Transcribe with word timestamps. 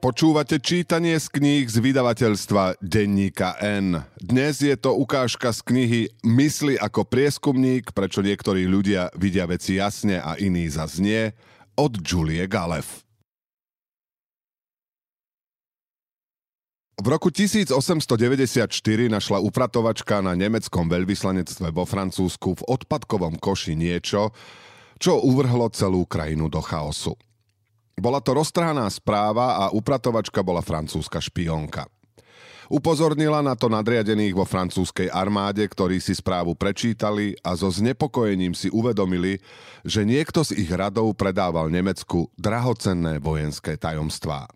Počúvate 0.00 0.56
čítanie 0.64 1.20
z 1.20 1.28
kníh 1.28 1.68
z 1.68 1.76
vydavateľstva 1.76 2.80
Denníka 2.80 3.60
N. 3.60 4.00
Dnes 4.16 4.64
je 4.64 4.72
to 4.72 4.96
ukážka 4.96 5.52
z 5.52 5.60
knihy 5.60 6.02
Mysli 6.24 6.80
ako 6.80 7.04
prieskumník, 7.04 7.92
prečo 7.92 8.24
niektorí 8.24 8.64
ľudia 8.64 9.12
vidia 9.12 9.44
veci 9.44 9.76
jasne 9.76 10.16
a 10.16 10.40
iní 10.40 10.72
zas 10.72 10.96
nie, 10.96 11.36
od 11.76 12.00
Julie 12.00 12.48
Galef. 12.48 13.04
V 16.96 17.04
roku 17.04 17.28
1894 17.28 18.72
našla 19.04 19.36
upratovačka 19.44 20.24
na 20.24 20.32
nemeckom 20.32 20.88
veľvyslanectve 20.88 21.76
vo 21.76 21.84
Francúzsku 21.84 22.56
v 22.56 22.62
odpadkovom 22.72 23.36
koši 23.36 23.76
niečo, 23.76 24.32
čo 24.96 25.20
uvrhlo 25.20 25.68
celú 25.76 26.08
krajinu 26.08 26.48
do 26.48 26.64
chaosu. 26.64 27.20
Bola 28.00 28.24
to 28.24 28.32
roztrhaná 28.32 28.88
správa 28.88 29.60
a 29.60 29.64
upratovačka 29.76 30.40
bola 30.40 30.64
francúzska 30.64 31.20
špionka. 31.20 31.84
Upozornila 32.70 33.42
na 33.42 33.58
to 33.58 33.66
nadriadených 33.66 34.32
vo 34.32 34.46
francúzskej 34.46 35.10
armáde, 35.10 35.66
ktorí 35.66 35.98
si 35.98 36.14
správu 36.14 36.54
prečítali 36.54 37.34
a 37.42 37.58
so 37.58 37.66
znepokojením 37.66 38.54
si 38.54 38.70
uvedomili, 38.70 39.42
že 39.82 40.06
niekto 40.06 40.46
z 40.46 40.54
ich 40.54 40.70
radov 40.70 41.12
predával 41.18 41.66
Nemecku 41.66 42.30
drahocenné 42.38 43.18
vojenské 43.18 43.74
tajomstvá. 43.74 44.46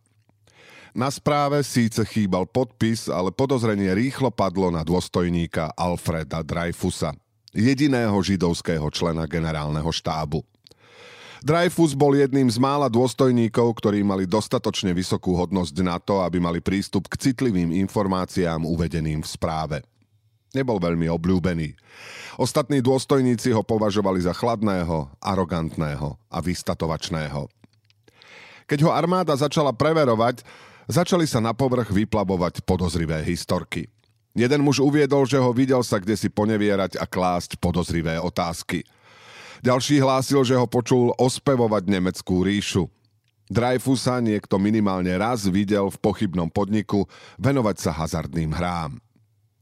Na 0.94 1.10
správe 1.10 1.66
síce 1.66 2.06
chýbal 2.06 2.46
podpis, 2.46 3.10
ale 3.10 3.34
podozrenie 3.34 3.90
rýchlo 3.98 4.30
padlo 4.30 4.70
na 4.70 4.86
dôstojníka 4.86 5.74
Alfreda 5.74 6.46
Dreyfusa, 6.46 7.18
jediného 7.50 8.14
židovského 8.14 8.86
člena 8.94 9.26
generálneho 9.26 9.90
štábu. 9.90 10.46
Dreyfus 11.44 11.92
bol 11.92 12.16
jedným 12.16 12.48
z 12.48 12.56
mála 12.56 12.88
dôstojníkov, 12.88 13.76
ktorí 13.76 14.00
mali 14.00 14.24
dostatočne 14.24 14.96
vysokú 14.96 15.36
hodnosť 15.36 15.76
na 15.84 16.00
to, 16.00 16.24
aby 16.24 16.40
mali 16.40 16.64
prístup 16.64 17.04
k 17.04 17.20
citlivým 17.20 17.68
informáciám 17.84 18.64
uvedeným 18.64 19.20
v 19.20 19.28
správe. 19.28 19.76
Nebol 20.56 20.80
veľmi 20.80 21.04
obľúbený. 21.04 21.76
Ostatní 22.40 22.80
dôstojníci 22.80 23.52
ho 23.52 23.60
považovali 23.60 24.24
za 24.24 24.32
chladného, 24.32 25.12
arogantného 25.20 26.16
a 26.32 26.38
vystatovačného. 26.40 27.44
Keď 28.64 28.78
ho 28.80 28.96
armáda 28.96 29.36
začala 29.36 29.76
preverovať, 29.76 30.40
začali 30.88 31.28
sa 31.28 31.44
na 31.44 31.52
povrch 31.52 31.92
vyplavovať 31.92 32.64
podozrivé 32.64 33.20
historky. 33.20 33.84
Jeden 34.32 34.64
muž 34.64 34.80
uviedol, 34.80 35.28
že 35.28 35.36
ho 35.36 35.52
videl 35.52 35.84
sa 35.84 36.00
kde 36.00 36.16
si 36.16 36.32
ponevierať 36.32 36.96
a 36.96 37.04
klásť 37.04 37.60
podozrivé 37.60 38.16
otázky– 38.16 38.80
ďalší 39.64 40.04
hlásil, 40.04 40.44
že 40.44 40.60
ho 40.60 40.68
počul 40.68 41.16
ospevovať 41.16 41.88
nemeckú 41.88 42.44
ríšu. 42.44 42.92
Dreyfusa 43.48 44.20
niekto 44.20 44.60
minimálne 44.60 45.16
raz 45.16 45.48
videl 45.48 45.88
v 45.88 46.00
pochybnom 46.00 46.52
podniku 46.52 47.08
venovať 47.40 47.76
sa 47.80 47.90
hazardným 47.96 48.52
hrám. 48.52 49.00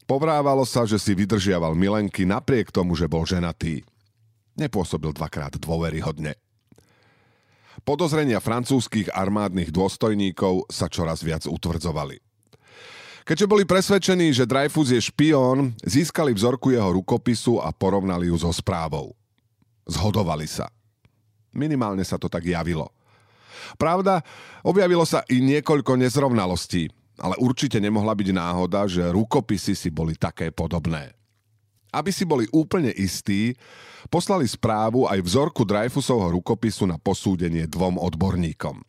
Povrávalo 0.06 0.66
sa, 0.66 0.82
že 0.82 0.98
si 0.98 1.14
vydržiaval 1.14 1.78
milenky 1.78 2.26
napriek 2.26 2.74
tomu, 2.74 2.98
že 2.98 3.06
bol 3.06 3.22
ženatý. 3.22 3.86
Nepôsobil 4.58 5.14
dvakrát 5.14 5.54
dôveryhodne. 5.56 6.34
Podozrenia 7.82 8.38
francúzskych 8.38 9.10
armádnych 9.10 9.72
dôstojníkov 9.72 10.68
sa 10.70 10.86
čoraz 10.86 11.24
viac 11.24 11.48
utvrdzovali. 11.48 12.20
Keďže 13.22 13.46
boli 13.46 13.62
presvedčení, 13.62 14.34
že 14.34 14.50
Dreyfus 14.50 14.90
je 14.90 14.98
špión, 14.98 15.78
získali 15.86 16.34
vzorku 16.34 16.74
jeho 16.74 16.98
rukopisu 16.98 17.62
a 17.62 17.70
porovnali 17.70 18.26
ju 18.28 18.36
so 18.38 18.50
správou. 18.50 19.14
Zhodovali 19.86 20.46
sa. 20.46 20.70
Minimálne 21.52 22.06
sa 22.06 22.16
to 22.16 22.30
tak 22.30 22.46
javilo. 22.46 22.88
Pravda, 23.76 24.24
objavilo 24.64 25.04
sa 25.06 25.22
i 25.28 25.38
niekoľko 25.38 26.00
nezrovnalostí, 26.00 26.88
ale 27.20 27.36
určite 27.38 27.78
nemohla 27.78 28.16
byť 28.16 28.28
náhoda, 28.32 28.88
že 28.88 29.04
rukopisy 29.12 29.76
si 29.76 29.88
boli 29.92 30.16
také 30.16 30.50
podobné. 30.50 31.12
Aby 31.92 32.08
si 32.08 32.24
boli 32.24 32.48
úplne 32.56 32.88
istí, 32.96 33.52
poslali 34.08 34.48
správu 34.48 35.04
aj 35.04 35.20
vzorku 35.20 35.68
Dreyfusovho 35.68 36.40
rukopisu 36.40 36.88
na 36.88 36.96
posúdenie 36.96 37.68
dvom 37.68 38.00
odborníkom. 38.00 38.80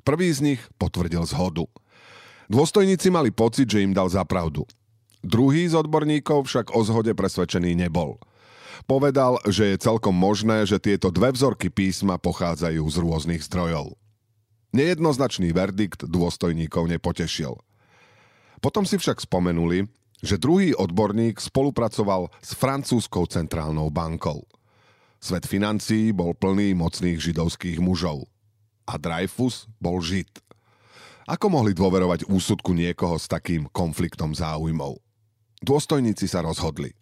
Prvý 0.00 0.32
z 0.32 0.40
nich 0.40 0.60
potvrdil 0.80 1.20
zhodu. 1.28 1.68
Dôstojníci 2.48 3.12
mali 3.12 3.28
pocit, 3.28 3.68
že 3.68 3.84
im 3.84 3.92
dal 3.92 4.08
zapravdu. 4.08 4.64
Druhý 5.20 5.68
z 5.68 5.76
odborníkov 5.76 6.48
však 6.48 6.72
o 6.72 6.80
zhode 6.80 7.12
presvedčený 7.12 7.76
nebol– 7.76 8.16
Povedal, 8.88 9.40
že 9.48 9.74
je 9.74 9.82
celkom 9.82 10.16
možné, 10.16 10.64
že 10.64 10.80
tieto 10.80 11.12
dve 11.12 11.32
vzorky 11.32 11.68
písma 11.68 12.16
pochádzajú 12.16 12.82
z 12.86 12.96
rôznych 13.00 13.42
zdrojov. 13.44 13.96
Nejednoznačný 14.70 15.50
verdikt 15.50 16.06
dôstojníkov 16.06 16.86
nepotešil. 16.86 17.58
Potom 18.62 18.86
si 18.86 19.00
však 19.00 19.24
spomenuli, 19.24 19.88
že 20.20 20.36
druhý 20.36 20.76
odborník 20.76 21.40
spolupracoval 21.40 22.28
s 22.44 22.52
francúzskou 22.54 23.24
centrálnou 23.24 23.88
bankou. 23.88 24.44
Svet 25.20 25.44
financií 25.44 26.12
bol 26.12 26.32
plný 26.36 26.76
mocných 26.76 27.20
židovských 27.20 27.80
mužov. 27.80 28.28
A 28.88 28.96
Dreyfus 28.96 29.68
bol 29.76 30.00
žid. 30.00 30.28
Ako 31.28 31.52
mohli 31.52 31.76
dôverovať 31.76 32.26
úsudku 32.26 32.72
niekoho 32.72 33.20
s 33.20 33.28
takým 33.28 33.68
konfliktom 33.70 34.32
záujmov? 34.32 34.98
Dôstojníci 35.60 36.24
sa 36.24 36.40
rozhodli. 36.40 36.96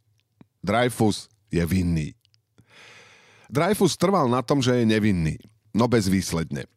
Dreyfus 0.61 1.31
je 1.49 1.65
vinný. 1.65 2.15
Dreyfus 3.49 3.97
trval 3.97 4.29
na 4.29 4.45
tom, 4.45 4.61
že 4.61 4.77
je 4.77 4.85
nevinný, 4.85 5.41
no 5.73 5.89
bezvýsledne. 5.89 6.69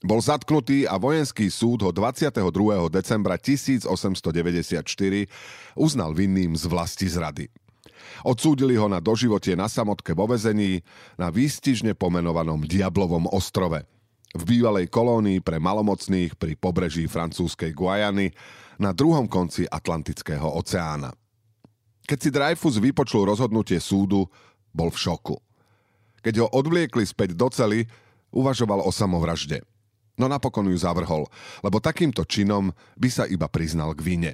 Bol 0.00 0.24
zatknutý 0.24 0.88
a 0.88 0.96
vojenský 0.96 1.52
súd 1.52 1.84
ho 1.84 1.92
22. 1.92 2.40
decembra 2.88 3.36
1894 3.36 4.80
uznal 5.76 6.16
vinným 6.16 6.56
z 6.56 6.64
vlasti 6.64 7.04
zrady. 7.04 7.52
Odsúdili 8.24 8.80
ho 8.80 8.88
na 8.88 8.96
doživotie 8.96 9.52
na 9.52 9.68
samotke 9.68 10.16
vo 10.16 10.24
vezení 10.24 10.80
na 11.20 11.28
výstižne 11.28 11.92
pomenovanom 11.92 12.64
Diablovom 12.64 13.28
ostrove 13.28 13.84
v 14.30 14.42
bývalej 14.46 14.88
kolónii 14.88 15.44
pre 15.44 15.60
malomocných 15.60 16.38
pri 16.38 16.56
pobreží 16.56 17.04
francúzskej 17.10 17.74
Guajany 17.76 18.32
na 18.80 18.96
druhom 18.96 19.28
konci 19.28 19.68
Atlantického 19.68 20.48
oceána. 20.56 21.12
Keď 22.10 22.18
si 22.18 22.34
Dreyfus 22.34 22.82
vypočul 22.82 23.22
rozhodnutie 23.22 23.78
súdu, 23.78 24.26
bol 24.74 24.90
v 24.90 24.98
šoku. 24.98 25.38
Keď 26.26 26.42
ho 26.42 26.46
odvliekli 26.50 27.06
späť 27.06 27.38
do 27.38 27.46
cely, 27.46 27.86
uvažoval 28.34 28.82
o 28.82 28.90
samovražde. 28.90 29.62
No 30.18 30.26
napokon 30.26 30.66
ju 30.66 30.74
zavrhol, 30.74 31.30
lebo 31.62 31.78
takýmto 31.78 32.26
činom 32.26 32.74
by 32.98 33.08
sa 33.14 33.30
iba 33.30 33.46
priznal 33.46 33.94
k 33.94 34.02
vine. 34.02 34.32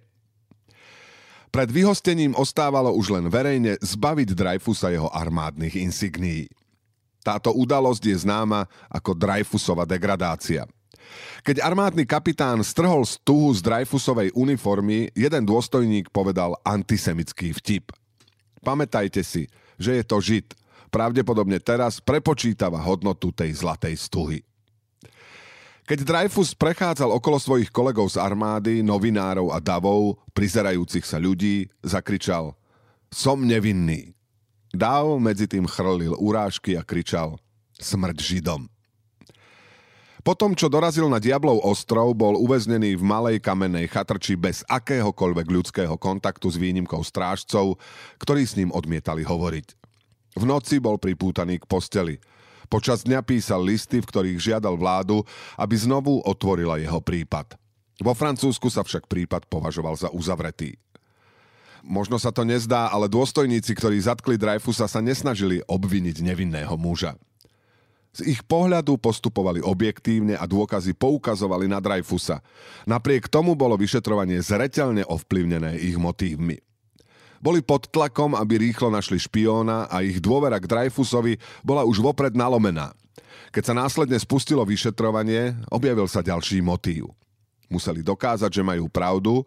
Pred 1.52 1.68
vyhostením 1.68 2.32
ostávalo 2.32 2.96
už 2.96 3.12
len 3.12 3.28
verejne 3.28 3.76
zbaviť 3.84 4.32
Dreyfusa 4.32 4.96
jeho 4.96 5.12
armádnych 5.12 5.76
insignií. 5.76 6.48
Táto 7.20 7.52
udalosť 7.52 8.02
je 8.08 8.16
známa 8.24 8.64
ako 8.88 9.12
Dreyfusova 9.12 9.84
degradácia– 9.84 10.64
keď 11.46 11.62
armádny 11.62 12.04
kapitán 12.08 12.58
strhol 12.66 13.06
stuhu 13.06 13.54
z 13.54 13.62
Dreyfusovej 13.62 14.34
uniformy, 14.34 15.14
jeden 15.14 15.46
dôstojník 15.46 16.10
povedal 16.10 16.58
antisemický 16.66 17.54
vtip. 17.54 17.94
Pamätajte 18.66 19.22
si, 19.22 19.46
že 19.78 20.02
je 20.02 20.04
to 20.04 20.18
žid. 20.18 20.50
Pravdepodobne 20.90 21.62
teraz 21.62 22.02
prepočítava 22.02 22.82
hodnotu 22.82 23.30
tej 23.30 23.54
zlatej 23.54 23.94
stuhy. 23.94 24.40
Keď 25.86 26.02
Dreyfus 26.02 26.50
prechádzal 26.58 27.14
okolo 27.14 27.38
svojich 27.38 27.70
kolegov 27.70 28.10
z 28.10 28.18
armády, 28.18 28.82
novinárov 28.82 29.54
a 29.54 29.62
davov, 29.62 30.18
prizerajúcich 30.34 31.06
sa 31.06 31.22
ľudí, 31.22 31.70
zakričal 31.78 32.58
Som 33.06 33.46
nevinný. 33.46 34.10
Dav 34.74 35.06
medzi 35.22 35.46
tým 35.46 35.62
chrlil 35.62 36.18
urážky 36.18 36.74
a 36.74 36.82
kričal 36.82 37.38
Smrť 37.78 38.18
Židom. 38.18 38.66
Potom, 40.26 40.58
čo 40.58 40.66
dorazil 40.66 41.06
na 41.06 41.22
Diablov 41.22 41.62
ostrov, 41.62 42.10
bol 42.18 42.34
uväznený 42.34 42.98
v 42.98 43.06
malej 43.06 43.38
kamennej 43.38 43.86
chatrči 43.86 44.34
bez 44.34 44.66
akéhokoľvek 44.66 45.46
ľudského 45.46 45.94
kontaktu 45.94 46.50
s 46.50 46.58
výnimkou 46.58 46.98
strážcov, 46.98 47.78
ktorí 48.18 48.42
s 48.42 48.58
ním 48.58 48.74
odmietali 48.74 49.22
hovoriť. 49.22 49.66
V 50.34 50.42
noci 50.42 50.82
bol 50.82 50.98
pripútaný 50.98 51.62
k 51.62 51.70
posteli. 51.70 52.18
Počas 52.66 53.06
dňa 53.06 53.22
písal 53.22 53.62
listy, 53.62 54.02
v 54.02 54.08
ktorých 54.10 54.42
žiadal 54.42 54.74
vládu, 54.74 55.22
aby 55.54 55.78
znovu 55.78 56.18
otvorila 56.26 56.82
jeho 56.82 56.98
prípad. 56.98 57.54
Vo 58.02 58.10
Francúzsku 58.10 58.66
sa 58.66 58.82
však 58.82 59.06
prípad 59.06 59.46
považoval 59.46 59.94
za 59.94 60.10
uzavretý. 60.10 60.74
Možno 61.86 62.18
sa 62.18 62.34
to 62.34 62.42
nezdá, 62.42 62.90
ale 62.90 63.06
dôstojníci, 63.06 63.78
ktorí 63.78 64.02
zatkli 64.02 64.34
Dreyfusa, 64.34 64.90
sa 64.90 64.98
nesnažili 64.98 65.62
obviniť 65.70 66.18
nevinného 66.18 66.74
muža. 66.74 67.14
Z 68.16 68.24
ich 68.24 68.40
pohľadu 68.48 68.96
postupovali 68.96 69.60
objektívne 69.60 70.40
a 70.40 70.48
dôkazy 70.48 70.96
poukazovali 70.96 71.68
na 71.68 71.84
Dreyfusa. 71.84 72.40
Napriek 72.88 73.28
tomu 73.28 73.52
bolo 73.52 73.76
vyšetrovanie 73.76 74.40
zreteľne 74.40 75.04
ovplyvnené 75.04 75.76
ich 75.76 76.00
motívmi. 76.00 76.56
Boli 77.44 77.60
pod 77.60 77.92
tlakom, 77.92 78.32
aby 78.32 78.56
rýchlo 78.56 78.88
našli 78.88 79.20
špióna 79.20 79.92
a 79.92 80.00
ich 80.00 80.24
dôvera 80.24 80.56
k 80.56 80.64
Dreyfusovi 80.64 81.36
bola 81.60 81.84
už 81.84 82.00
vopred 82.00 82.32
nalomená. 82.32 82.96
Keď 83.52 83.62
sa 83.68 83.74
následne 83.76 84.16
spustilo 84.16 84.64
vyšetrovanie, 84.64 85.52
objavil 85.68 86.08
sa 86.08 86.24
ďalší 86.24 86.64
motív. 86.64 87.12
Museli 87.68 88.00
dokázať, 88.00 88.48
že 88.48 88.64
majú 88.64 88.88
pravdu, 88.88 89.44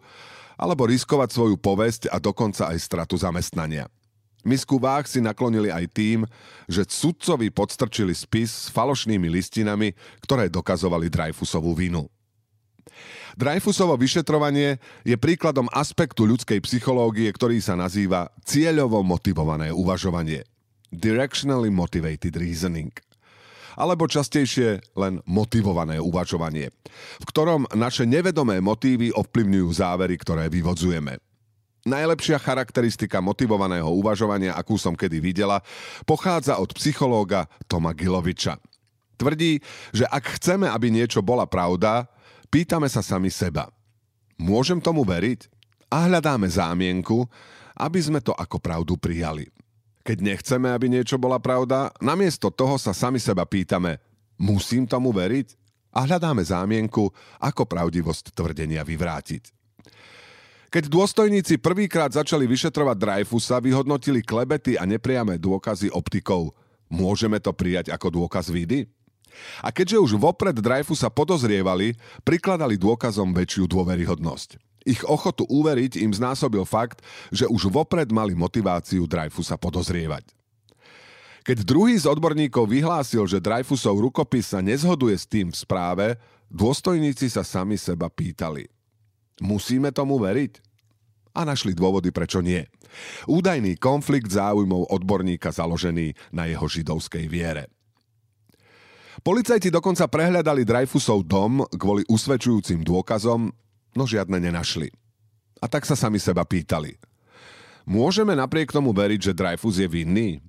alebo 0.54 0.86
riskovať 0.86 1.34
svoju 1.34 1.58
povesť 1.58 2.06
a 2.06 2.22
dokonca 2.22 2.70
aj 2.70 2.78
stratu 2.78 3.18
zamestnania. 3.18 3.90
Misku 4.42 4.80
váh 4.80 5.04
si 5.04 5.20
naklonili 5.20 5.68
aj 5.68 5.84
tým, 5.92 6.18
že 6.66 6.88
sudcovi 6.88 7.52
podstrčili 7.52 8.16
spis 8.16 8.48
s 8.48 8.72
falošnými 8.72 9.28
listinami, 9.28 9.92
ktoré 10.24 10.48
dokazovali 10.48 11.12
Dreyfusovú 11.12 11.76
vinu. 11.76 12.08
Dreyfusovo 13.38 13.94
vyšetrovanie 13.94 14.82
je 15.06 15.14
príkladom 15.14 15.70
aspektu 15.70 16.26
ľudskej 16.26 16.58
psychológie, 16.66 17.30
ktorý 17.30 17.62
sa 17.62 17.78
nazýva 17.78 18.28
cieľovo 18.42 19.06
motivované 19.06 19.70
uvažovanie. 19.70 20.42
Directionally 20.90 21.70
motivated 21.70 22.34
reasoning– 22.34 22.90
alebo 23.80 24.04
častejšie 24.04 24.92
len 24.92 25.24
motivované 25.24 25.96
uvažovanie, 25.96 26.68
v 27.16 27.24
ktorom 27.24 27.64
naše 27.72 28.04
nevedomé 28.04 28.60
motívy 28.60 29.08
ovplyvňujú 29.16 29.68
závery, 29.72 30.20
ktoré 30.20 30.52
vyvodzujeme. 30.52 31.29
Najlepšia 31.80 32.36
charakteristika 32.36 33.24
motivovaného 33.24 33.88
uvažovania, 33.88 34.52
akú 34.52 34.76
som 34.76 34.92
kedy 34.92 35.16
videla, 35.16 35.64
pochádza 36.04 36.60
od 36.60 36.76
psychológa 36.76 37.48
Toma 37.64 37.96
Giloviča. 37.96 38.60
Tvrdí, 39.16 39.64
že 39.92 40.04
ak 40.08 40.40
chceme, 40.40 40.68
aby 40.68 40.92
niečo 40.92 41.24
bola 41.24 41.48
pravda, 41.48 42.08
pýtame 42.52 42.88
sa 42.88 43.00
sami 43.00 43.32
seba. 43.32 43.72
Môžem 44.36 44.80
tomu 44.80 45.04
veriť? 45.04 45.48
A 45.92 46.08
hľadáme 46.08 46.48
zámienku, 46.48 47.28
aby 47.76 48.00
sme 48.00 48.20
to 48.20 48.36
ako 48.36 48.60
pravdu 48.60 48.96
prijali. 49.00 49.48
Keď 50.04 50.18
nechceme, 50.20 50.72
aby 50.72 50.88
niečo 50.88 51.20
bola 51.20 51.36
pravda, 51.36 51.92
namiesto 52.00 52.48
toho 52.48 52.80
sa 52.80 52.96
sami 52.96 53.20
seba 53.20 53.44
pýtame, 53.44 54.00
musím 54.40 54.88
tomu 54.88 55.12
veriť? 55.12 55.56
A 55.92 56.06
hľadáme 56.06 56.40
zámienku, 56.40 57.10
ako 57.40 57.62
pravdivosť 57.66 58.32
tvrdenia 58.32 58.86
vyvrátiť. 58.86 59.59
Keď 60.70 60.86
dôstojníci 60.86 61.58
prvýkrát 61.58 62.14
začali 62.14 62.46
vyšetrovať 62.46 62.94
Dreyfusa, 62.94 63.58
vyhodnotili 63.58 64.22
klebety 64.22 64.78
a 64.78 64.86
nepriame 64.86 65.34
dôkazy 65.34 65.90
optikou. 65.90 66.54
Môžeme 66.86 67.42
to 67.42 67.50
prijať 67.50 67.90
ako 67.90 68.22
dôkaz 68.22 68.54
vidy? 68.54 68.86
A 69.66 69.74
keďže 69.74 69.98
už 69.98 70.14
vopred 70.14 70.54
Dreyfusa 70.54 71.10
podozrievali, 71.10 71.98
prikladali 72.22 72.78
dôkazom 72.78 73.34
väčšiu 73.34 73.66
dôveryhodnosť. 73.66 74.62
Ich 74.86 75.02
ochotu 75.02 75.42
uveriť 75.42 75.98
im 76.06 76.14
znásobil 76.14 76.62
fakt, 76.62 77.02
že 77.34 77.50
už 77.50 77.66
vopred 77.66 78.06
mali 78.14 78.38
motiváciu 78.38 79.10
Dreyfusa 79.10 79.58
podozrievať. 79.58 80.30
Keď 81.42 81.66
druhý 81.66 81.98
z 81.98 82.06
odborníkov 82.06 82.70
vyhlásil, 82.70 83.26
že 83.26 83.42
Dreyfusov 83.42 83.98
rukopis 83.98 84.54
sa 84.54 84.62
nezhoduje 84.62 85.18
s 85.18 85.26
tým 85.26 85.50
v 85.50 85.56
správe, 85.58 86.06
dôstojníci 86.46 87.26
sa 87.26 87.42
sami 87.42 87.74
seba 87.74 88.06
pýtali. 88.06 88.70
Musíme 89.40 89.90
tomu 89.90 90.20
veriť? 90.20 90.60
A 91.32 91.46
našli 91.46 91.72
dôvody, 91.72 92.12
prečo 92.12 92.44
nie. 92.44 92.60
Údajný 93.30 93.78
konflikt 93.78 94.34
záujmov 94.34 94.90
odborníka 94.90 95.54
založený 95.54 96.12
na 96.34 96.50
jeho 96.50 96.66
židovskej 96.66 97.24
viere. 97.30 97.70
Policajti 99.20 99.68
dokonca 99.68 100.08
prehľadali 100.08 100.64
Dreyfusov 100.64 101.28
dom 101.28 101.66
kvôli 101.76 102.06
usvedčujúcim 102.08 102.80
dôkazom, 102.80 103.52
no 103.92 104.04
žiadne 104.08 104.40
nenašli. 104.40 104.88
A 105.60 105.68
tak 105.68 105.84
sa 105.84 105.92
sami 105.92 106.16
seba 106.16 106.42
pýtali. 106.46 106.96
Môžeme 107.84 108.32
napriek 108.32 108.72
tomu 108.72 108.96
veriť, 108.96 109.20
že 109.30 109.36
Dreyfus 109.36 109.76
je 109.76 109.88
vinný? 109.88 110.40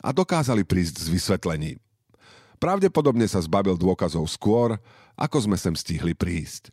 A 0.00 0.12
dokázali 0.12 0.64
prísť 0.64 1.02
s 1.02 1.08
vysvetlením. 1.08 1.76
Pravdepodobne 2.56 3.28
sa 3.28 3.40
zbavil 3.40 3.76
dôkazov 3.76 4.24
skôr, 4.32 4.80
ako 5.16 5.44
sme 5.44 5.56
sem 5.60 5.76
stihli 5.76 6.16
prísť. 6.16 6.72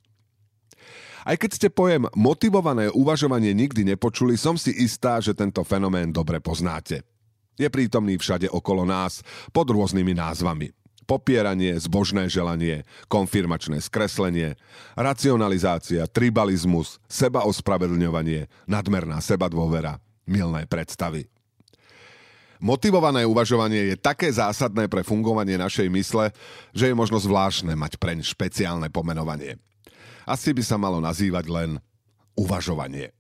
Aj 1.24 1.36
keď 1.40 1.52
ste 1.56 1.70
pojem 1.72 2.06
motivované 2.14 2.92
uvažovanie 2.92 3.56
nikdy 3.56 3.96
nepočuli, 3.96 4.36
som 4.36 4.60
si 4.60 4.76
istá, 4.76 5.24
že 5.24 5.32
tento 5.32 5.64
fenomén 5.64 6.12
dobre 6.12 6.44
poznáte. 6.44 7.08
Je 7.56 7.70
prítomný 7.72 8.20
všade 8.20 8.52
okolo 8.52 8.84
nás, 8.84 9.24
pod 9.56 9.72
rôznymi 9.72 10.14
názvami 10.14 10.70
popieranie, 11.04 11.76
zbožné 11.78 12.32
želanie, 12.32 12.88
konfirmačné 13.12 13.84
skreslenie, 13.84 14.56
racionalizácia, 14.96 16.08
tribalizmus, 16.08 16.98
seba 17.12 17.44
ospravedlňovanie, 17.44 18.48
nadmerná 18.66 19.20
seba 19.20 19.52
dôvera, 19.52 20.00
milné 20.24 20.66
predstavy. 20.66 21.28
Motivované 22.64 23.28
uvažovanie 23.28 23.92
je 23.92 23.96
také 24.00 24.32
zásadné 24.32 24.88
pre 24.88 25.04
fungovanie 25.04 25.60
našej 25.60 25.92
mysle, 25.92 26.32
že 26.72 26.88
je 26.88 26.96
možno 26.96 27.20
zvláštne 27.20 27.76
mať 27.76 28.00
preň 28.00 28.24
špeciálne 28.24 28.88
pomenovanie. 28.88 29.60
Asi 30.24 30.56
by 30.56 30.64
sa 30.64 30.80
malo 30.80 31.04
nazývať 31.04 31.46
len 31.52 31.70
uvažovanie. 32.34 33.14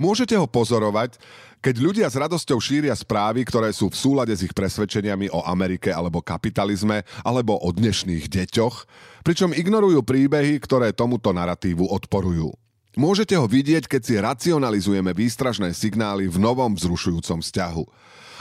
Môžete 0.00 0.34
ho 0.34 0.48
pozorovať, 0.48 1.20
keď 1.62 1.74
ľudia 1.78 2.06
s 2.10 2.18
radosťou 2.18 2.58
šíria 2.58 2.90
správy, 2.96 3.46
ktoré 3.46 3.70
sú 3.70 3.86
v 3.86 3.94
súlade 3.94 4.34
s 4.34 4.42
ich 4.42 4.50
presvedčeniami 4.50 5.30
o 5.30 5.46
Amerike 5.46 5.94
alebo 5.94 6.18
kapitalizme, 6.18 7.06
alebo 7.22 7.54
o 7.54 7.70
dnešných 7.70 8.26
deťoch, 8.26 8.76
pričom 9.22 9.54
ignorujú 9.54 10.02
príbehy, 10.02 10.58
ktoré 10.58 10.90
tomuto 10.90 11.30
narratívu 11.30 11.86
odporujú. 11.86 12.50
Môžete 12.98 13.38
ho 13.38 13.46
vidieť, 13.46 13.86
keď 13.86 14.02
si 14.02 14.14
racionalizujeme 14.18 15.14
výstražné 15.14 15.70
signály 15.72 16.26
v 16.26 16.36
novom 16.36 16.74
vzrušujúcom 16.74 17.40
vzťahu. 17.40 17.84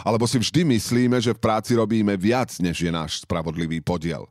Alebo 0.01 0.25
si 0.25 0.41
vždy 0.41 0.65
myslíme, 0.75 1.21
že 1.21 1.38
v 1.38 1.44
práci 1.45 1.77
robíme 1.77 2.18
viac, 2.18 2.57
než 2.57 2.81
je 2.83 2.89
náš 2.89 3.21
spravodlivý 3.21 3.85
podiel. 3.85 4.25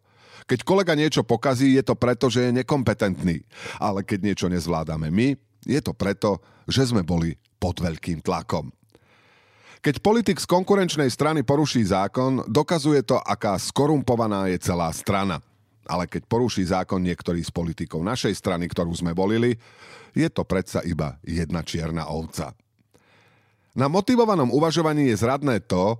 Keď 0.50 0.67
kolega 0.67 0.99
niečo 0.99 1.23
pokazí, 1.23 1.79
je 1.79 1.87
to 1.87 1.94
preto, 1.94 2.26
že 2.26 2.50
je 2.50 2.56
nekompetentný. 2.58 3.47
Ale 3.79 4.02
keď 4.02 4.19
niečo 4.26 4.47
nezvládame 4.50 5.06
my, 5.06 5.38
je 5.62 5.79
to 5.79 5.94
preto, 5.94 6.43
že 6.67 6.91
sme 6.91 7.06
boli 7.06 7.38
pod 7.62 7.79
veľkým 7.79 8.19
tlakom. 8.19 8.75
Keď 9.79 10.02
politik 10.02 10.43
z 10.43 10.50
konkurenčnej 10.50 11.06
strany 11.06 11.47
poruší 11.47 11.87
zákon, 11.87 12.43
dokazuje 12.50 13.06
to, 13.06 13.23
aká 13.23 13.55
skorumpovaná 13.62 14.50
je 14.50 14.58
celá 14.58 14.91
strana. 14.91 15.38
Ale 15.87 16.11
keď 16.11 16.26
poruší 16.26 16.67
zákon 16.67 16.99
niektorý 16.99 17.47
z 17.47 17.55
politikov 17.55 18.02
našej 18.02 18.35
strany, 18.35 18.67
ktorú 18.67 18.91
sme 18.91 19.14
volili, 19.14 19.55
je 20.19 20.26
to 20.29 20.43
predsa 20.43 20.82
iba 20.82 21.14
jedna 21.23 21.62
čierna 21.62 22.11
ovca. 22.11 22.58
Na 23.79 23.87
motivovanom 23.87 24.50
uvažovaní 24.50 25.14
je 25.14 25.17
zradné 25.23 25.62
to, 25.62 25.94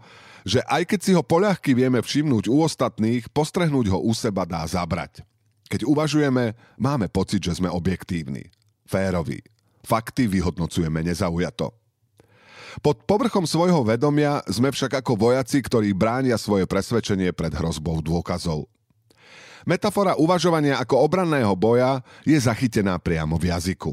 že 0.44 0.64
aj 0.66 0.82
keď 0.88 1.00
si 1.00 1.12
ho 1.16 1.23
poľahky 1.25 1.76
vieme 1.76 2.00
všimnúť 2.00 2.49
u 2.49 2.64
ostatných, 2.64 3.28
postrehnúť 3.30 3.92
ho 3.92 3.99
u 4.00 4.12
seba 4.12 4.44
dá 4.49 4.64
zabrať. 4.64 5.25
Keď 5.70 5.87
uvažujeme, 5.87 6.59
máme 6.80 7.06
pocit, 7.06 7.47
že 7.47 7.62
sme 7.62 7.70
objektívni, 7.70 8.50
féroví. 8.90 9.38
Fakty 9.87 10.26
vyhodnocujeme 10.26 11.00
nezaujato. 11.06 11.73
Pod 12.78 13.02
povrchom 13.02 13.47
svojho 13.47 13.82
vedomia 13.82 14.42
sme 14.47 14.70
však 14.70 15.02
ako 15.02 15.18
vojaci, 15.18 15.59
ktorí 15.59 15.90
bránia 15.90 16.38
svoje 16.38 16.70
presvedčenie 16.70 17.35
pred 17.35 17.50
hrozbou 17.50 17.99
dôkazov. 17.99 18.70
Metafora 19.66 20.16
uvažovania 20.16 20.78
ako 20.78 21.04
obranného 21.04 21.52
boja 21.59 22.00
je 22.25 22.38
zachytená 22.38 22.97
priamo 22.97 23.37
v 23.37 23.52
jazyku. 23.52 23.92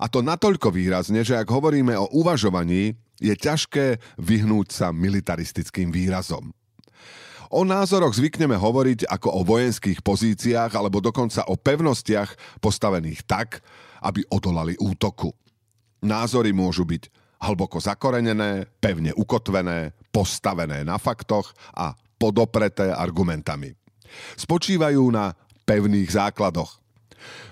A 0.00 0.08
to 0.08 0.24
natoľko 0.24 0.72
výrazne, 0.72 1.20
že 1.20 1.36
ak 1.36 1.48
hovoríme 1.48 1.92
o 1.98 2.08
uvažovaní, 2.16 2.96
je 3.20 3.34
ťažké 3.36 4.00
vyhnúť 4.16 4.68
sa 4.72 4.86
militaristickým 4.90 5.92
výrazom. 5.92 6.50
O 7.50 7.66
názoroch 7.66 8.14
zvykneme 8.14 8.54
hovoriť 8.54 9.10
ako 9.10 9.28
o 9.30 9.40
vojenských 9.42 10.06
pozíciách 10.06 10.70
alebo 10.70 11.02
dokonca 11.02 11.44
o 11.50 11.58
pevnostiach 11.58 12.62
postavených 12.62 13.26
tak, 13.26 13.58
aby 14.06 14.22
odolali 14.30 14.78
útoku. 14.78 15.34
Názory 16.00 16.54
môžu 16.54 16.86
byť 16.86 17.10
hlboko 17.42 17.82
zakorenené, 17.82 18.70
pevne 18.78 19.10
ukotvené, 19.18 19.92
postavené 20.14 20.86
na 20.86 20.96
faktoch 20.96 21.52
a 21.74 21.92
podopreté 22.20 22.92
argumentami. 22.94 23.74
Spočívajú 24.38 25.02
na 25.10 25.34
pevných 25.66 26.06
základoch. 26.06 26.78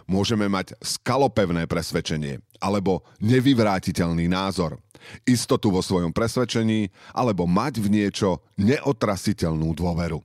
Môžeme 0.09 0.47
mať 0.49 0.75
skalopevné 0.81 1.69
presvedčenie 1.69 2.41
alebo 2.59 3.07
nevyvrátiteľný 3.23 4.27
názor, 4.27 4.83
istotu 5.25 5.71
vo 5.71 5.85
svojom 5.85 6.11
presvedčení 6.11 6.91
alebo 7.15 7.47
mať 7.47 7.81
v 7.83 7.89
niečo 7.89 8.43
neotrasiteľnú 8.59 9.75
dôveru. 9.77 10.21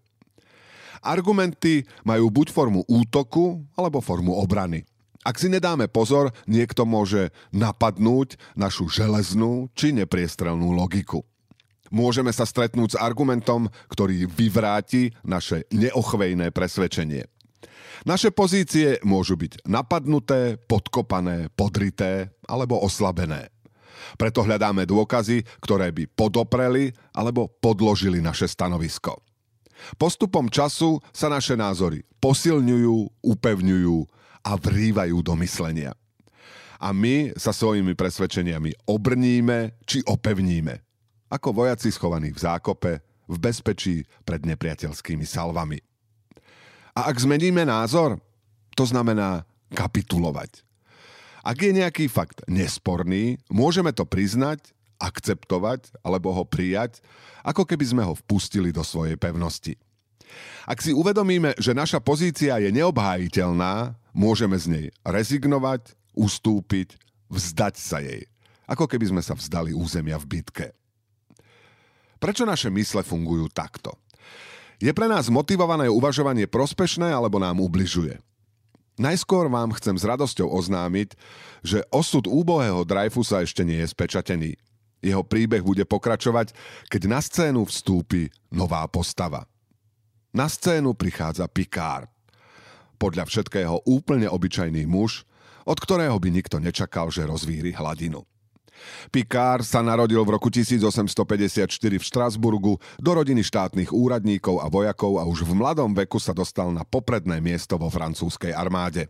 Argumenty 1.03 1.83
majú 2.07 2.31
buď 2.31 2.47
formu 2.55 2.81
útoku 2.87 3.59
alebo 3.75 3.99
formu 3.99 4.39
obrany. 4.39 4.87
Ak 5.23 5.39
si 5.39 5.47
nedáme 5.47 5.87
pozor, 5.87 6.35
niekto 6.47 6.83
môže 6.83 7.31
napadnúť 7.55 8.35
našu 8.59 8.91
železnú 8.91 9.71
či 9.71 9.95
nepriestrelnú 9.95 10.75
logiku. 10.75 11.23
Môžeme 11.93 12.33
sa 12.33 12.43
stretnúť 12.43 12.97
s 12.97 12.99
argumentom, 12.99 13.71
ktorý 13.87 14.25
vyvráti 14.27 15.13
naše 15.23 15.63
neochvejné 15.71 16.49
presvedčenie. 16.49 17.29
Naše 18.03 18.35
pozície 18.35 18.99
môžu 19.05 19.39
byť 19.39 19.63
napadnuté, 19.63 20.59
podkopané, 20.67 21.47
podrité 21.55 22.35
alebo 22.47 22.79
oslabené. 22.83 23.53
Preto 24.19 24.43
hľadáme 24.43 24.83
dôkazy, 24.83 25.47
ktoré 25.63 25.95
by 25.95 26.11
podopreli 26.11 26.91
alebo 27.15 27.47
podložili 27.47 28.19
naše 28.19 28.51
stanovisko. 28.51 29.23
Postupom 29.95 30.47
času 30.47 30.99
sa 31.11 31.31
naše 31.31 31.55
názory 31.55 32.03
posilňujú, 32.19 33.23
upevňujú 33.23 33.97
a 34.43 34.51
vrývajú 34.59 35.17
do 35.23 35.33
myslenia. 35.39 35.91
A 36.83 36.91
my 36.91 37.31
sa 37.39 37.55
svojimi 37.55 37.95
presvedčeniami 37.95 38.91
obrníme 38.91 39.79
či 39.87 40.03
opevníme. 40.03 40.83
Ako 41.31 41.55
vojaci 41.55 41.89
schovaní 41.89 42.35
v 42.35 42.43
zákope, 42.43 42.91
v 43.23 43.35
bezpečí 43.39 44.03
pred 44.27 44.43
nepriateľskými 44.43 45.23
salvami. 45.23 45.79
A 46.93 47.09
ak 47.09 47.17
zmeníme 47.17 47.65
názor, 47.65 48.21
to 48.77 48.85
znamená 48.85 49.45
kapitulovať. 49.73 50.61
Ak 51.43 51.59
je 51.59 51.75
nejaký 51.75 52.07
fakt 52.07 52.45
nesporný, 52.47 53.35
môžeme 53.51 53.91
to 53.91 54.07
priznať, 54.07 54.71
akceptovať 55.01 55.91
alebo 56.05 56.31
ho 56.31 56.47
prijať, 56.47 57.03
ako 57.43 57.67
keby 57.67 57.83
sme 57.83 58.03
ho 58.07 58.15
vpustili 58.15 58.71
do 58.71 58.85
svojej 58.85 59.19
pevnosti. 59.19 59.75
Ak 60.63 60.79
si 60.79 60.95
uvedomíme, 60.95 61.53
že 61.59 61.75
naša 61.75 61.99
pozícia 61.99 62.55
je 62.63 62.71
neobhájiteľná, 62.71 63.99
môžeme 64.15 64.55
z 64.55 64.65
nej 64.71 64.85
rezignovať, 65.03 65.91
ustúpiť, 66.15 66.95
vzdať 67.27 67.75
sa 67.75 67.99
jej. 67.99 68.23
Ako 68.63 68.87
keby 68.87 69.11
sme 69.11 69.21
sa 69.21 69.35
vzdali 69.35 69.75
územia 69.75 70.15
v 70.15 70.39
bitke. 70.39 70.67
Prečo 72.23 72.47
naše 72.47 72.71
mysle 72.71 73.03
fungujú 73.03 73.51
takto? 73.51 73.99
Je 74.83 74.91
pre 74.91 75.07
nás 75.07 75.31
motivované 75.31 75.87
uvažovanie 75.87 76.43
prospešné 76.43 77.07
alebo 77.07 77.39
nám 77.39 77.63
ubližuje? 77.63 78.19
Najskôr 78.99 79.47
vám 79.47 79.71
chcem 79.79 79.95
s 79.95 80.03
radosťou 80.03 80.51
oznámiť, 80.51 81.15
že 81.63 81.87
osud 81.87 82.27
úbohého 82.27 82.83
Dreyfusa 82.83 83.47
ešte 83.47 83.63
nie 83.63 83.79
je 83.79 83.87
spečatený. 83.87 84.59
Jeho 84.99 85.23
príbeh 85.23 85.63
bude 85.63 85.87
pokračovať, 85.87 86.51
keď 86.91 87.01
na 87.07 87.23
scénu 87.23 87.63
vstúpi 87.63 88.27
nová 88.51 88.83
postava. 88.91 89.47
Na 90.35 90.51
scénu 90.51 90.99
prichádza 90.99 91.47
Picard. 91.47 92.11
Podľa 92.99 93.23
všetkého 93.23 93.87
úplne 93.87 94.27
obyčajný 94.27 94.83
muž, 94.83 95.23
od 95.63 95.79
ktorého 95.79 96.19
by 96.19 96.27
nikto 96.27 96.59
nečakal, 96.59 97.07
že 97.07 97.23
rozvíri 97.23 97.71
hladinu. 97.71 98.27
Picard 99.09 99.63
sa 99.63 99.79
narodil 99.85 100.19
v 100.23 100.33
roku 100.35 100.49
1854 100.51 101.67
v 101.69 102.03
Štrasburgu 102.03 102.79
do 102.99 103.11
rodiny 103.13 103.45
štátnych 103.45 103.93
úradníkov 103.93 104.59
a 104.61 104.67
vojakov 104.67 105.21
a 105.21 105.27
už 105.27 105.45
v 105.45 105.57
mladom 105.57 105.93
veku 105.93 106.17
sa 106.17 106.35
dostal 106.35 106.73
na 106.73 106.83
popredné 106.83 107.39
miesto 107.39 107.77
vo 107.77 107.87
francúzskej 107.87 108.51
armáde. 108.55 109.09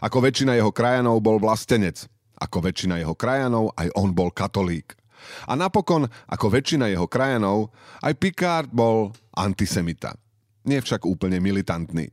Ako 0.00 0.24
väčšina 0.24 0.56
jeho 0.56 0.72
krajanov 0.72 1.20
bol 1.20 1.36
vlastenec. 1.36 2.08
Ako 2.40 2.64
väčšina 2.64 2.96
jeho 3.04 3.12
krajanov 3.12 3.76
aj 3.76 3.92
on 3.92 4.16
bol 4.16 4.32
katolík. 4.32 4.96
A 5.44 5.52
napokon, 5.52 6.08
ako 6.08 6.46
väčšina 6.48 6.88
jeho 6.88 7.04
krajanov, 7.04 7.68
aj 8.00 8.16
Picard 8.16 8.72
bol 8.72 9.12
antisemita. 9.36 10.16
Nie 10.64 10.80
však 10.80 11.04
úplne 11.04 11.36
militantný. 11.40 12.08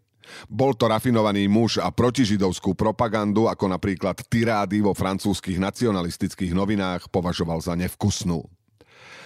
Bol 0.47 0.77
to 0.77 0.87
rafinovaný 0.87 1.47
muž 1.49 1.79
a 1.81 1.91
protižidovskú 1.91 2.73
propagandu, 2.73 3.47
ako 3.49 3.71
napríklad 3.71 4.21
tirády 4.27 4.83
vo 4.83 4.95
francúzskych 4.95 5.59
nacionalistických 5.59 6.55
novinách, 6.55 7.09
považoval 7.11 7.59
za 7.63 7.75
nevkusnú. 7.75 8.45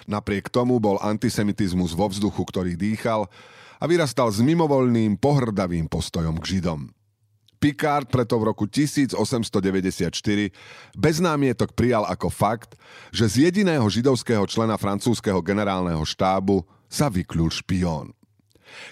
Napriek 0.10 0.50
tomu 0.50 0.82
bol 0.82 0.98
antisemitizmus 0.98 1.94
vo 1.94 2.10
vzduchu, 2.10 2.42
ktorý 2.42 2.74
dýchal 2.74 3.30
a 3.82 3.84
vyrastal 3.86 4.30
s 4.30 4.42
mimovoľným, 4.42 5.18
pohrdavým 5.18 5.90
postojom 5.90 6.38
k 6.42 6.58
Židom. 6.58 6.94
Picard 7.62 8.10
preto 8.10 8.42
v 8.42 8.50
roku 8.50 8.66
1894 8.66 9.14
bez 10.98 11.16
námietok 11.22 11.78
prijal 11.78 12.10
ako 12.10 12.34
fakt, 12.34 12.74
že 13.14 13.30
z 13.30 13.36
jediného 13.50 13.86
židovského 13.86 14.42
člena 14.50 14.82
francúzského 14.82 15.46
generálneho 15.46 16.02
štábu 16.02 16.66
sa 16.90 17.14
vykľul 17.14 17.54
špión. 17.54 18.18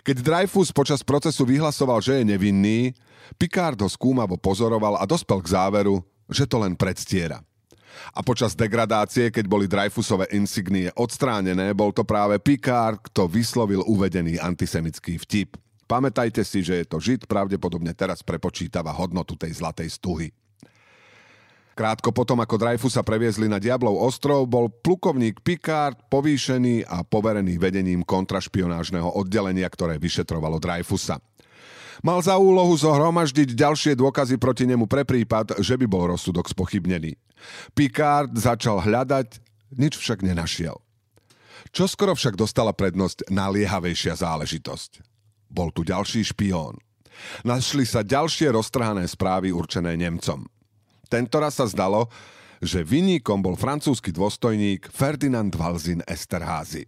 Keď 0.04 0.24
Dreyfus 0.24 0.72
počas 0.72 1.04
procesu 1.04 1.44
vyhlasoval, 1.44 2.00
že 2.00 2.22
je 2.22 2.24
nevinný, 2.24 2.94
Picard 3.38 3.78
ho 3.80 3.90
skúmavo 3.90 4.36
pozoroval 4.40 4.98
a 4.98 5.06
dospel 5.06 5.40
k 5.44 5.54
záveru, 5.54 6.02
že 6.30 6.50
to 6.50 6.62
len 6.62 6.74
predstiera. 6.74 7.42
A 8.14 8.24
počas 8.24 8.56
degradácie, 8.56 9.34
keď 9.34 9.46
boli 9.50 9.66
Dreyfusové 9.68 10.32
insignie 10.32 10.94
odstránené, 10.96 11.76
bol 11.76 11.92
to 11.92 12.06
práve 12.08 12.40
Picard, 12.40 13.02
kto 13.12 13.28
vyslovil 13.28 13.84
uvedený 13.86 14.40
antisemický 14.40 15.20
vtip. 15.20 15.58
Pamätajte 15.90 16.46
si, 16.46 16.62
že 16.62 16.80
je 16.82 16.86
to 16.86 17.02
Žid, 17.02 17.26
pravdepodobne 17.26 17.98
teraz 17.98 18.22
prepočítava 18.22 18.94
hodnotu 18.94 19.34
tej 19.34 19.58
zlatej 19.58 19.90
stuhy. 19.90 20.30
Krátko 21.80 22.12
potom, 22.12 22.44
ako 22.44 22.60
Dreyfusa 22.60 23.08
previezli 23.08 23.48
na 23.48 23.56
Diablov 23.56 24.04
ostrov, 24.04 24.44
bol 24.52 24.68
plukovník 24.68 25.40
Picard 25.40 25.96
povýšený 26.12 26.84
a 26.84 27.08
poverený 27.08 27.56
vedením 27.56 28.04
kontrašpionážneho 28.04 29.16
oddelenia, 29.16 29.64
ktoré 29.72 29.96
vyšetrovalo 29.96 30.60
Dreyfusa. 30.60 31.24
Mal 32.04 32.20
za 32.20 32.36
úlohu 32.36 32.76
zohromaždiť 32.76 33.56
ďalšie 33.56 33.96
dôkazy 33.96 34.36
proti 34.36 34.68
nemu 34.68 34.92
pre 34.92 35.08
prípad, 35.08 35.64
že 35.64 35.80
by 35.80 35.88
bol 35.88 36.12
rozsudok 36.12 36.52
spochybnený. 36.52 37.16
Picard 37.72 38.36
začal 38.36 38.84
hľadať, 38.84 39.40
nič 39.80 39.96
však 39.96 40.20
nenašiel. 40.20 40.76
Čo 41.72 41.88
skoro 41.88 42.12
však 42.12 42.36
dostala 42.36 42.76
prednosť 42.76 43.32
naliehavejšia 43.32 44.20
záležitosť. 44.20 45.00
Bol 45.48 45.72
tu 45.72 45.88
ďalší 45.88 46.28
špión. 46.28 46.76
Našli 47.48 47.88
sa 47.88 48.04
ďalšie 48.04 48.52
roztrhané 48.52 49.08
správy 49.08 49.56
určené 49.56 49.96
Nemcom. 49.96 50.59
Tentoraz 51.10 51.58
sa 51.58 51.66
zdalo, 51.66 52.06
že 52.62 52.86
vyníkom 52.86 53.42
bol 53.42 53.58
francúzsky 53.58 54.14
dôstojník 54.14 54.94
Ferdinand 54.94 55.50
Valzin 55.50 56.06
Esterházy. 56.06 56.86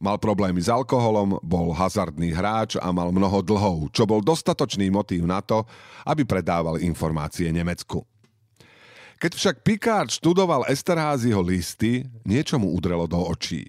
Mal 0.00 0.16
problémy 0.16 0.62
s 0.62 0.70
alkoholom, 0.70 1.42
bol 1.44 1.76
hazardný 1.76 2.32
hráč 2.32 2.80
a 2.80 2.88
mal 2.88 3.12
mnoho 3.12 3.44
dlhov, 3.44 3.92
čo 3.92 4.08
bol 4.08 4.24
dostatočný 4.24 4.88
motív 4.88 5.28
na 5.28 5.44
to, 5.44 5.66
aby 6.08 6.24
predával 6.24 6.80
informácie 6.80 7.50
Nemecku. 7.52 8.06
Keď 9.20 9.32
však 9.36 9.56
Picard 9.60 10.08
študoval 10.08 10.64
Esterházyho 10.70 11.44
listy, 11.44 12.08
niečo 12.24 12.56
mu 12.56 12.72
udrelo 12.72 13.04
do 13.04 13.20
očí. 13.20 13.68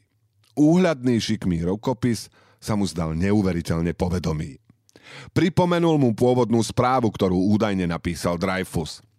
Úhľadný 0.56 1.20
šikmý 1.20 1.68
rukopis 1.68 2.32
sa 2.62 2.80
mu 2.80 2.88
zdal 2.88 3.12
neuveriteľne 3.18 3.92
povedomý. 3.92 4.56
Pripomenul 5.36 6.00
mu 6.00 6.16
pôvodnú 6.16 6.64
správu, 6.64 7.12
ktorú 7.12 7.52
údajne 7.52 7.90
napísal 7.90 8.40
Dreyfus– 8.40 9.04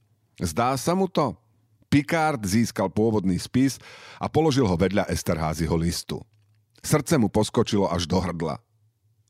Zdá 0.42 0.75
sa 0.75 0.99
mu 0.99 1.06
to? 1.06 1.38
Picard 1.87 2.42
získal 2.42 2.90
pôvodný 2.90 3.38
spis 3.38 3.78
a 4.18 4.26
položil 4.26 4.66
ho 4.66 4.75
vedľa 4.75 5.06
Esterházyho 5.06 5.76
listu. 5.78 6.18
Srdce 6.82 7.14
mu 7.14 7.30
poskočilo 7.30 7.87
až 7.87 8.11
do 8.11 8.18
hrdla. 8.18 8.58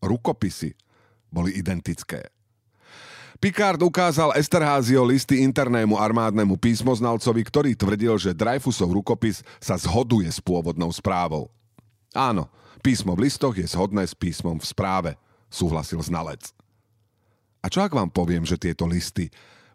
Rukopisy 0.00 0.72
boli 1.28 1.52
identické. 1.52 2.32
Picard 3.42 3.82
ukázal 3.82 4.38
Esterházio 4.38 5.02
listy 5.02 5.42
internému 5.42 5.98
armádnemu 5.98 6.54
písmoznalcovi, 6.56 7.42
ktorý 7.42 7.70
tvrdil, 7.74 8.14
že 8.16 8.38
Dreyfusov 8.38 8.94
rukopis 8.94 9.42
sa 9.58 9.74
zhoduje 9.74 10.30
s 10.30 10.38
pôvodnou 10.38 10.94
správou. 10.94 11.50
Áno, 12.14 12.46
písmo 12.80 13.18
v 13.18 13.26
listoch 13.26 13.58
je 13.58 13.66
zhodné 13.66 14.06
s 14.06 14.14
písmom 14.14 14.62
v 14.62 14.64
správe, 14.64 15.10
súhlasil 15.50 15.98
znalec. 15.98 16.54
A 17.58 17.66
čo 17.66 17.82
ak 17.82 17.90
vám 17.90 18.14
poviem, 18.14 18.46
že 18.46 18.54
tieto 18.54 18.86
listy 18.86 19.26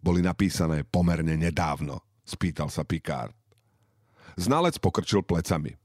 boli 0.07 0.23
napísané 0.23 0.87
pomerne 0.87 1.35
nedávno? 1.35 1.99
Spýtal 2.23 2.71
sa 2.71 2.87
Picard. 2.87 3.35
Znalec 4.39 4.79
pokrčil 4.79 5.19
plecami. 5.27 5.75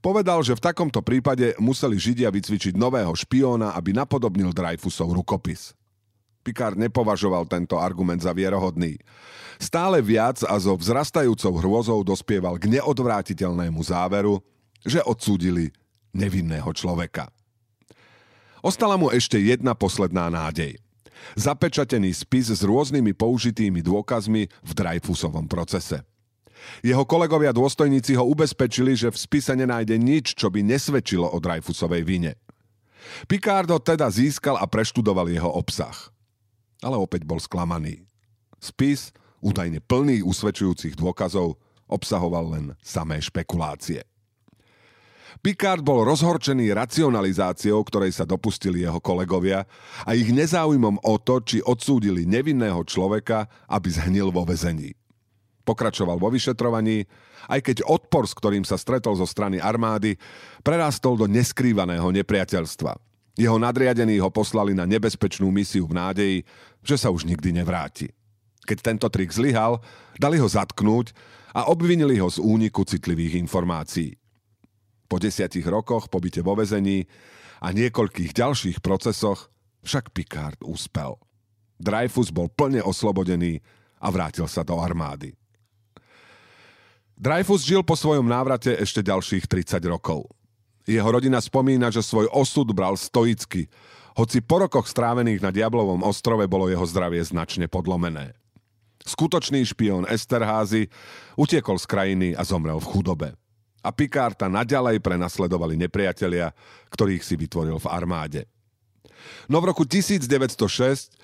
Povedal, 0.00 0.40
že 0.40 0.56
v 0.56 0.64
takomto 0.64 1.04
prípade 1.04 1.52
museli 1.60 2.00
Židia 2.00 2.32
vycvičiť 2.32 2.72
nového 2.74 3.12
špióna, 3.12 3.76
aby 3.76 3.92
napodobnil 3.92 4.56
Dreyfusov 4.56 5.12
rukopis. 5.12 5.76
Picard 6.40 6.80
nepovažoval 6.80 7.44
tento 7.44 7.76
argument 7.76 8.24
za 8.24 8.32
vierohodný. 8.32 8.96
Stále 9.60 10.00
viac 10.00 10.40
a 10.48 10.56
so 10.56 10.72
vzrastajúcou 10.72 11.52
hrôzou 11.60 12.00
dospieval 12.00 12.56
k 12.56 12.80
neodvrátiteľnému 12.80 13.80
záveru, 13.84 14.40
že 14.80 15.04
odsúdili 15.04 15.68
nevinného 16.16 16.72
človeka. 16.72 17.28
Ostala 18.64 18.96
mu 18.96 19.12
ešte 19.12 19.36
jedna 19.36 19.76
posledná 19.76 20.32
nádej– 20.32 20.80
Zapečatený 21.36 22.12
spis 22.14 22.50
s 22.50 22.62
rôznymi 22.64 23.14
použitými 23.14 23.80
dôkazmi 23.84 24.48
v 24.48 24.70
Dreyfusovom 24.74 25.46
procese. 25.46 26.02
Jeho 26.84 27.04
kolegovia 27.08 27.56
dôstojníci 27.56 28.16
ho 28.20 28.24
ubezpečili, 28.28 28.92
že 28.92 29.08
v 29.08 29.16
spise 29.16 29.56
nenájde 29.56 29.96
nič, 29.96 30.36
čo 30.36 30.52
by 30.52 30.60
nesvedčilo 30.60 31.24
o 31.24 31.38
Dreyfusovej 31.40 32.02
vine. 32.04 32.32
Picardo 33.24 33.80
teda 33.80 34.12
získal 34.12 34.60
a 34.60 34.68
preštudoval 34.68 35.32
jeho 35.32 35.48
obsah. 35.48 35.96
Ale 36.84 37.00
opäť 37.00 37.24
bol 37.24 37.40
sklamaný. 37.40 38.04
Spis, 38.60 39.12
údajne 39.40 39.80
plný 39.80 40.20
usvedčujúcich 40.20 40.96
dôkazov, 41.00 41.56
obsahoval 41.88 42.52
len 42.52 42.64
samé 42.84 43.24
špekulácie. 43.24 44.04
Picard 45.38 45.86
bol 45.86 46.02
rozhorčený 46.02 46.74
racionalizáciou, 46.74 47.78
ktorej 47.86 48.10
sa 48.10 48.26
dopustili 48.26 48.82
jeho 48.82 48.98
kolegovia 48.98 49.62
a 50.02 50.10
ich 50.18 50.34
nezáujmom 50.34 50.98
o 51.06 51.14
to, 51.22 51.38
či 51.46 51.62
odsúdili 51.62 52.26
nevinného 52.26 52.82
človeka, 52.82 53.46
aby 53.70 53.88
zhnil 53.88 54.34
vo 54.34 54.42
vezení. 54.42 54.90
Pokračoval 55.62 56.18
vo 56.18 56.34
vyšetrovaní, 56.34 57.06
aj 57.46 57.60
keď 57.62 57.76
odpor, 57.86 58.26
s 58.26 58.34
ktorým 58.34 58.66
sa 58.66 58.74
stretol 58.74 59.14
zo 59.14 59.24
strany 59.24 59.62
armády, 59.62 60.18
prerastol 60.66 61.14
do 61.14 61.30
neskrývaného 61.30 62.10
nepriateľstva. 62.10 62.98
Jeho 63.38 63.56
nadriadení 63.56 64.20
ho 64.20 64.28
poslali 64.28 64.74
na 64.76 64.84
nebezpečnú 64.84 65.48
misiu 65.48 65.86
v 65.86 65.96
nádeji, 65.96 66.38
že 66.84 66.96
sa 66.98 67.08
už 67.08 67.24
nikdy 67.24 67.54
nevráti. 67.56 68.10
Keď 68.68 68.78
tento 68.84 69.08
trik 69.08 69.32
zlyhal, 69.32 69.80
dali 70.20 70.36
ho 70.36 70.44
zatknúť 70.44 71.16
a 71.56 71.72
obvinili 71.72 72.20
ho 72.20 72.28
z 72.28 72.42
úniku 72.42 72.84
citlivých 72.84 73.40
informácií. 73.40 74.19
Po 75.10 75.18
desiatich 75.18 75.66
rokoch 75.66 76.06
pobyte 76.06 76.38
vo 76.38 76.54
vezení 76.54 77.10
a 77.58 77.74
niekoľkých 77.74 78.30
ďalších 78.30 78.78
procesoch 78.78 79.50
však 79.82 80.14
Picard 80.14 80.62
úspel. 80.62 81.18
Dreyfus 81.82 82.30
bol 82.30 82.46
plne 82.46 82.78
oslobodený 82.78 83.58
a 83.98 84.06
vrátil 84.14 84.46
sa 84.46 84.62
do 84.62 84.78
armády. 84.78 85.34
Dreyfus 87.18 87.66
žil 87.66 87.82
po 87.82 87.98
svojom 87.98 88.24
návrate 88.24 88.78
ešte 88.78 89.02
ďalších 89.02 89.50
30 89.50 89.82
rokov. 89.90 90.30
Jeho 90.86 91.04
rodina 91.04 91.42
spomína, 91.42 91.92
že 91.92 92.00
svoj 92.00 92.30
osud 92.32 92.70
bral 92.72 92.96
stoicky, 92.96 93.68
hoci 94.16 94.40
po 94.40 94.62
rokoch 94.62 94.88
strávených 94.88 95.42
na 95.44 95.50
Diablovom 95.52 96.06
ostrove 96.06 96.46
bolo 96.48 96.70
jeho 96.70 96.84
zdravie 96.86 97.20
značne 97.20 97.68
podlomené. 97.68 98.32
Skutočný 99.04 99.64
špión 99.64 100.04
Esterházy 100.04 100.92
utiekol 101.40 101.80
z 101.80 101.86
krajiny 101.88 102.28
a 102.36 102.44
zomrel 102.44 102.76
v 102.80 102.90
chudobe. 102.90 103.28
A 103.80 103.88
Picarta 103.96 104.48
naďalej 104.52 105.00
prenasledovali 105.00 105.80
nepriatelia, 105.80 106.52
ktorých 106.92 107.24
si 107.24 107.34
vytvoril 107.40 107.80
v 107.80 107.88
armáde. 107.88 108.44
No 109.48 109.60
v 109.60 109.72
roku 109.72 109.88
1906 109.88 111.16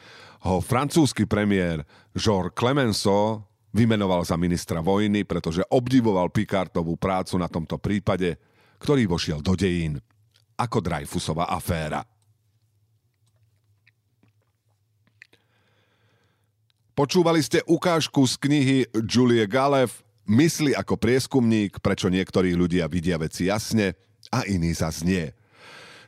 ho 0.46 0.60
francúzsky 0.60 1.28
premiér 1.28 1.84
Georges 2.16 2.56
Clemenceau 2.56 3.44
vymenoval 3.76 4.24
za 4.24 4.40
ministra 4.40 4.80
vojny, 4.80 5.28
pretože 5.28 5.60
obdivoval 5.68 6.32
Picardovú 6.32 6.96
prácu 6.96 7.36
na 7.36 7.48
tomto 7.48 7.76
prípade, 7.76 8.40
ktorý 8.80 9.04
vošiel 9.04 9.44
do 9.44 9.52
dejín 9.52 10.00
ako 10.56 10.80
Dreyfusová 10.80 11.52
aféra. 11.52 12.00
Počúvali 16.96 17.44
ste 17.44 17.60
ukážku 17.68 18.24
z 18.24 18.40
knihy 18.40 18.78
Julie 19.04 19.44
Galev 19.44 20.05
Mysli 20.26 20.74
ako 20.74 20.98
prieskumník, 20.98 21.78
prečo 21.78 22.10
niektorí 22.10 22.58
ľudia 22.58 22.90
vidia 22.90 23.14
veci 23.18 23.46
jasne 23.46 23.94
a 24.34 24.42
iní 24.46 24.74
zas 24.74 25.06
nie. 25.06 25.30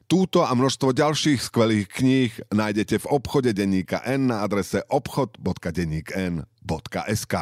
Túto 0.09 0.41
a 0.41 0.57
množstvo 0.57 0.97
ďalších 0.97 1.53
skvelých 1.53 1.93
kníh 1.93 2.33
nájdete 2.49 3.05
v 3.05 3.11
obchode 3.13 3.53
denníka 3.53 4.01
N 4.09 4.33
na 4.33 4.41
adrese 4.41 4.81
obchod.denníkn.sk. 4.89 7.35